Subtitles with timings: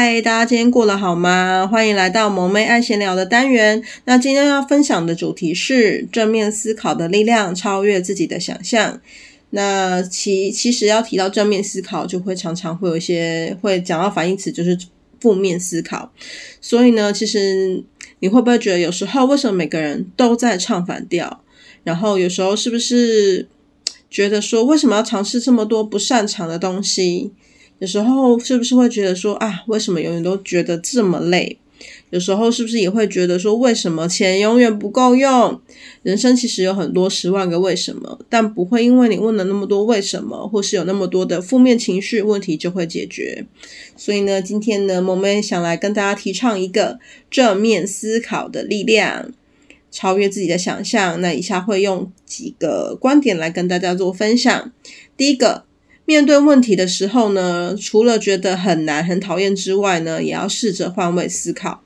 [0.00, 1.66] 嗨，大家今天过得好吗？
[1.66, 3.82] 欢迎来到萌妹爱闲聊的单元。
[4.04, 9.00] 那今天要分享的主题是正面思考的力量，超越自己的想象。
[9.50, 14.78] 那其其实要提到正面思考，就会常常会有一些会讲到反义词，就是
[15.20, 16.12] 负面思考。
[16.60, 17.82] 所以呢，其实
[18.20, 21.42] 你会不会觉得有时候为什么每个人都在唱反调？
[21.82, 23.48] 然后有时候是不是
[24.08, 27.32] 觉得说，为什么要尝试这么多不擅长的东西？
[27.78, 31.58] 有时候是不是会觉得说啊，为什么永远都觉得这么累？
[32.10, 35.60] 有时候是不是也会觉得说，为什么钱永远不够用？
[36.02, 43.46] 人生其实有很多十万个为什么，但不会因为你问了那么多为什么，或是有那么多的负面情绪，问题就会解决。
[43.96, 46.98] 所以呢，今天呢，萌妹想来跟大家提倡一个
[47.30, 49.30] 正面思考的力量，
[49.92, 51.20] 超越自己的想象。
[51.20, 54.72] 那以下会用几个观点来跟大家做分享。
[55.16, 55.67] 第一个。
[56.08, 61.82] 面对问题的时候呢，除了觉得很难、很讨厌之外呢，也要试着换位思考。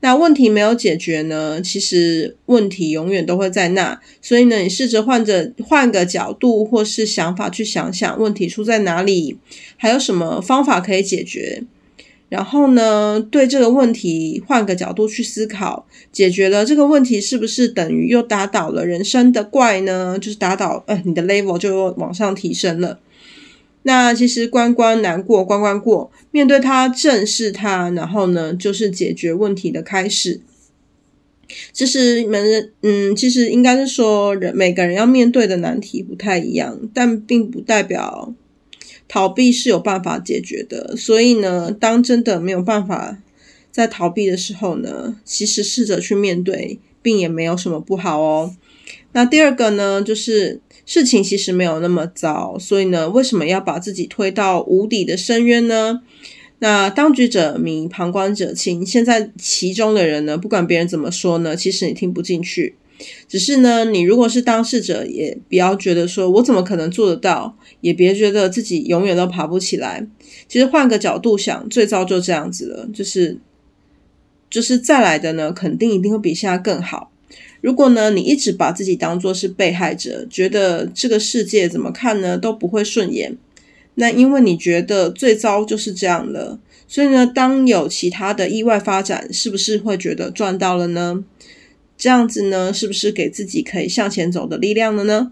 [0.00, 4.00] 那问题没有解决呢，其实问题永远都会在那。
[4.20, 9.38] 所以呢，你试着换着换个角度或是想法去想想问题出在哪里，
[9.76, 11.62] 还有什么方法可以解决。
[12.28, 20.18] 然后呢，对这个问题换个角度去思考，解决了这个问题，是不是等于又打倒了人生的怪呢？
[20.20, 22.98] 就是打倒，呃，你的 level 就往上提升了。
[23.84, 30.40] 那其实关关难过关关过，面对它，正视它，然后呢，就是解决问题的开始。
[31.72, 38.32] 其实每人，嗯，其实应该是说，人每个人要面对的难题不太一样，但并不代表
[39.06, 40.96] 逃避是有办法解决的。
[40.96, 43.18] 所以呢，当真的没有办法
[43.70, 48.54] 在逃避的时候呢，其实试着去面对，并也没有什么不好哦。
[49.12, 50.60] 那第二个呢，就是。
[50.84, 56.02] 事情其实没有那么糟，所以呢，为什么要把自己推到无底的深渊呢？
[56.58, 58.84] 那当局者迷，旁观者清。
[58.84, 62.74] 现在其中的人呢，不管别人怎么说呢，其实你听不进去。
[63.28, 70.04] 只是呢，你如果是当事者，也不要觉得说我怎么可能做得到，也别觉得自己永远都爬不起来。
[70.48, 73.38] 其实换个角度想，最糟就这样子了，就是
[74.50, 77.11] 就是再来的呢，肯定一定会比现在更好。
[77.62, 83.38] 如果呢，你一直把自己当做是被害者，觉得这个世界怎么看呢都不会顺眼，
[83.94, 86.58] 那因为你觉得最糟就是这样了，
[86.88, 91.24] 所以呢，当有其他的意外发展，是不是会觉得赚到了呢？
[91.96, 95.30] 这样子呢，是不是给自己可以向前走的力量了呢？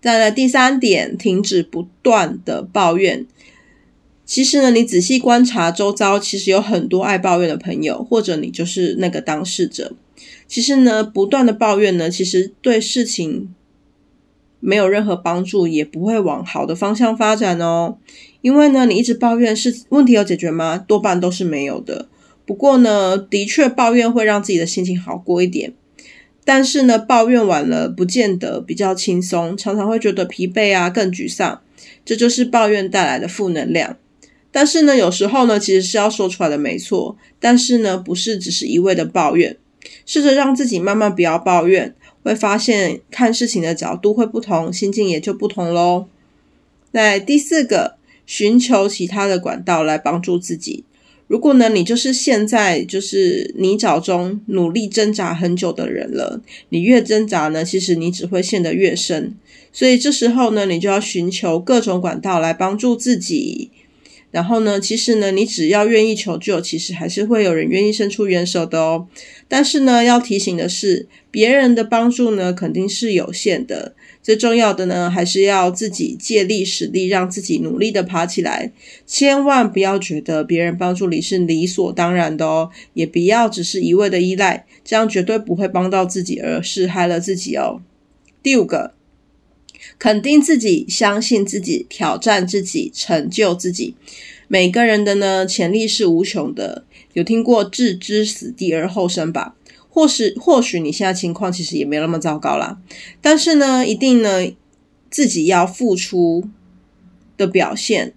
[0.00, 3.26] 再来第三点，停止不断的抱怨。
[4.24, 9.92] 其实呢，你仔细观察周遭，其实有很多爱抱怨的朋友，或者你就是那个当事者。
[10.46, 13.54] 其实呢，不断的抱怨呢，其实对事情
[14.60, 17.98] 没有任何帮助，也不会往好的方向发展哦。
[18.40, 20.78] 因为呢，你一直抱怨是问题有解决吗？
[20.78, 22.08] 多半都是没有的。
[22.46, 25.74] 不过呢，的确抱怨会让自己的心情好过一点，
[26.44, 31.60] 但是呢，抱怨完了不见得比较轻松，常常会觉得疲惫啊，更沮丧。
[32.04, 33.98] 这就是抱怨带来的负能量。
[34.50, 37.18] 但是呢，有时候呢，其实是要说出来的，没错。
[37.38, 39.58] 但是呢，不是只是一味的抱怨。
[40.06, 46.06] 试着让自己慢慢不要抱怨，会发现看事情的角度会不同，心境也就不同喽。
[46.92, 50.84] 那第四个，寻求其他的管道来帮助自己。
[51.26, 56.40] 如果呢，你就是现在就是泥沼中努力挣扎很久的人了，
[56.70, 59.34] 你越挣扎呢，其实你只会陷得越深。
[59.70, 63.70] 所以这时候呢，你就要寻求各种管道来帮助自己。
[64.30, 69.06] 然后呢，其实呢，你只要愿意求救，其实还是会有人愿意伸出援手的哦。
[69.48, 73.94] 但是呢，要提醒的是，别人的帮助呢，肯定是有限的。
[74.22, 78.70] 最重要的呢，还是要自己借力使力，让自己努力的爬起来。
[79.06, 87.80] 千万不要觉得别人帮助你是理所当然的哦，也不要只是一味的依赖，这样绝对不会帮到自己，而是害了自己哦。
[88.42, 88.97] 第五个。
[89.98, 93.94] 肯定自己，相信自己，挑战自己，成就自己。
[94.46, 99.54] 每个人的呢潜力是无穷的，有听过置之死地而后生吧？
[99.90, 102.78] 或是或许你现在情况其实也没那么糟糕啦，
[103.20, 104.46] 但是呢，一定呢
[105.10, 106.44] 自己要付出
[107.36, 108.14] 的表现，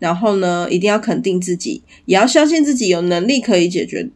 [0.00, 4.10] 然后呢，一定要肯定自己，也要相信自己有能力可以解决，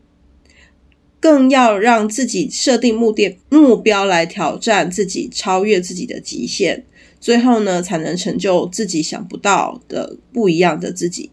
[1.26, 6.84] 更要让自己设定目的目标来挑战自己，超越自己的极限，
[7.20, 11.30] 最后呢，才能成就自己想不到的不一样的自己。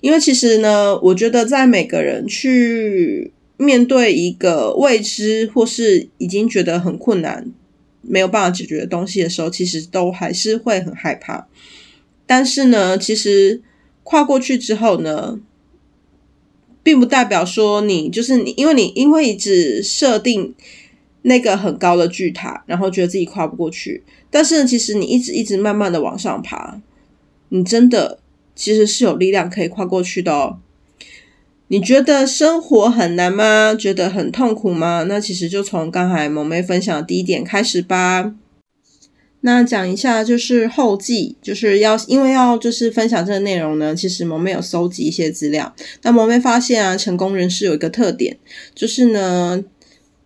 [0.00, 3.32] 因为其实呢，我觉得在每个人去。
[3.62, 7.46] 面对一个未知或是已经觉得很困难、
[8.00, 11.46] 没有办法解决的东西的时候，其实都还是会很害怕。
[12.26, 13.60] 但是呢，其实
[14.02, 15.38] 跨过去之后呢，
[16.82, 20.54] 并不代表说你就是你，因为你因为一直设定
[21.22, 24.02] 那个很高的巨塔，然后觉得自己跨不过去。
[24.30, 26.80] 但是，其实你一直一直慢慢的往上爬，
[27.50, 28.20] 你真的
[28.54, 30.58] 其实是有力量可以跨过去的哦。
[31.68, 33.74] 你觉得生活很难吗？
[33.74, 35.04] 觉得很痛苦吗？
[35.08, 38.34] 那其实就从刚才萌妹分享的第一点开始吧。
[39.42, 45.74] 那讲一下就是后记，就是要因为要就是分享这个内容呢，其实萌咩有搜集一些资料。
[46.02, 48.36] 那萌咩发现啊，成功人士有一个特点，
[48.74, 49.64] 就是呢，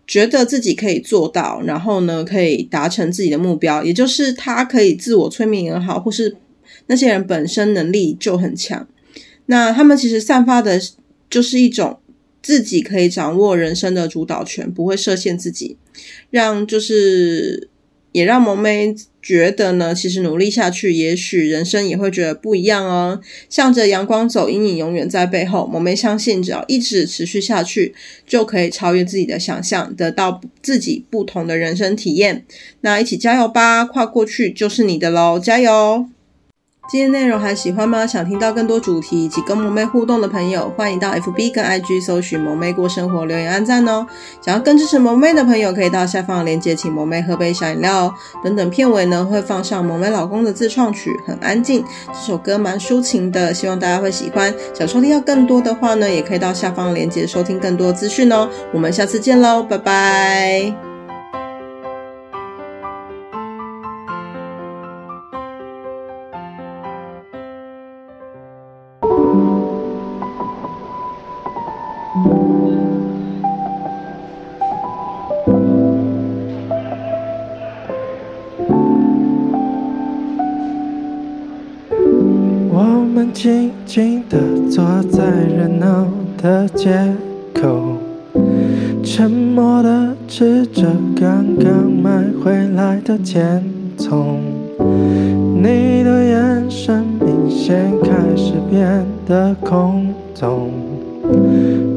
[0.05, 6.35] 觉得自己可以做到，然后呢，可以达成自己的目标，也就是他可以自我催眠也好，或是
[6.87, 8.87] 那些人本身能力就很强。
[9.45, 10.79] 那他们其实散发的。
[11.27, 11.99] 就是一种
[12.41, 15.75] 自己可以掌握人生的主导权，不会设限自己，
[16.29, 17.67] 让就是
[18.15, 23.19] 也让萌妹觉得呢，其实努力下去，也许人生也会觉得不一样哦。
[23.49, 25.67] 向着阳光走，阴影永远在背后。
[25.67, 27.93] 萌妹相信，只要一直持续下去，
[28.25, 32.45] 就可以超越自己的想象，得到自己不同的人生体验。
[32.79, 36.07] 那一起加油吧，跨过去就是你的喽，加油！
[36.87, 38.05] 今天内容还喜欢吗？
[38.05, 44.05] 想听到更多主题以及跟萌妹互动的朋友，欢迎到 FB 跟 IG 搜寻“萌妹过生活”，留言按赞哦。
[44.39, 48.13] 想要更支持萌妹的朋友，可以到下方的链接，请萌妹喝杯小饮料哦。
[48.43, 54.53] 等等片尾呢，会放上萌妹老公的自创曲《很安静》，这首歌蛮抒情的，希望大家会喜欢。
[54.73, 58.47] 想收听到更多的话呢，也可以到下方的链接收听更多资讯哦。
[58.71, 60.84] 我们下次见喽，拜拜。
[83.35, 84.37] 静静地
[84.71, 86.07] 坐在热闹
[86.41, 86.89] 的街
[87.53, 87.97] 口，
[89.03, 90.83] 沉默地吃着
[91.19, 93.61] 刚刚买回来的甜
[93.97, 94.39] 筒。
[95.53, 100.71] 你的眼神明显开始变得空洞，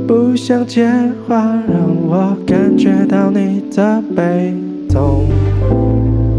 [0.08, 0.91] 不想接
[1.29, 1.37] 话，
[1.69, 4.52] 让我感觉到你的被
[4.88, 5.25] 动。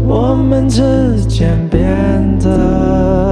[0.06, 0.82] 我们之
[1.26, 3.29] 间变得。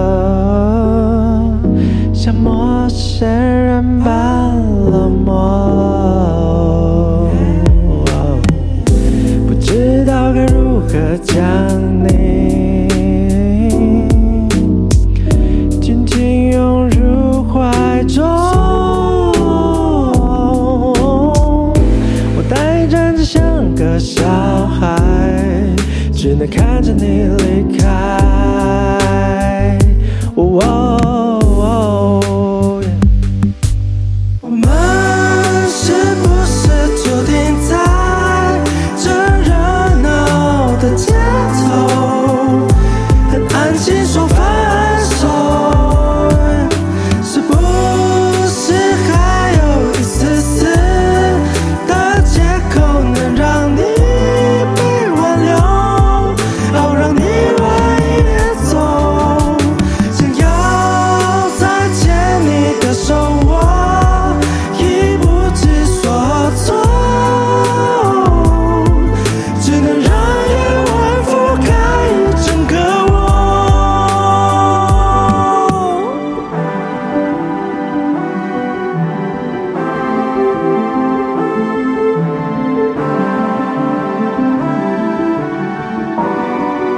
[2.28, 4.54] 像陌生人般
[4.90, 7.30] 冷漠，
[9.46, 11.42] 不知道该如何将
[12.04, 12.86] 你
[15.80, 18.22] 紧紧拥入怀中。
[22.36, 23.42] 我呆站着像
[23.74, 24.22] 个小
[24.66, 25.00] 孩，
[26.12, 27.47] 只能看着你离。